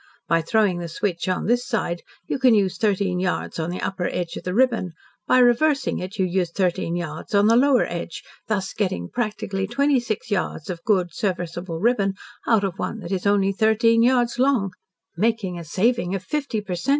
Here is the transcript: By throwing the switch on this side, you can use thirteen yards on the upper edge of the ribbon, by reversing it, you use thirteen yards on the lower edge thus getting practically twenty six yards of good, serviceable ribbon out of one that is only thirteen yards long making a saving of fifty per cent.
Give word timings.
By 0.27 0.41
throwing 0.41 0.79
the 0.79 0.87
switch 0.87 1.29
on 1.29 1.45
this 1.45 1.63
side, 1.63 2.01
you 2.25 2.39
can 2.39 2.55
use 2.55 2.79
thirteen 2.79 3.19
yards 3.19 3.59
on 3.59 3.69
the 3.69 3.79
upper 3.81 4.05
edge 4.05 4.35
of 4.35 4.41
the 4.43 4.53
ribbon, 4.55 4.93
by 5.27 5.37
reversing 5.37 5.99
it, 5.99 6.17
you 6.17 6.25
use 6.25 6.49
thirteen 6.49 6.95
yards 6.95 7.35
on 7.35 7.45
the 7.45 7.55
lower 7.55 7.85
edge 7.85 8.23
thus 8.47 8.73
getting 8.73 9.09
practically 9.11 9.67
twenty 9.67 9.99
six 9.99 10.31
yards 10.31 10.71
of 10.71 10.83
good, 10.85 11.13
serviceable 11.13 11.79
ribbon 11.79 12.15
out 12.47 12.63
of 12.63 12.79
one 12.79 12.97
that 13.01 13.11
is 13.11 13.27
only 13.27 13.51
thirteen 13.51 14.01
yards 14.01 14.39
long 14.39 14.71
making 15.15 15.59
a 15.59 15.63
saving 15.63 16.15
of 16.15 16.23
fifty 16.23 16.61
per 16.61 16.73
cent. 16.73 16.89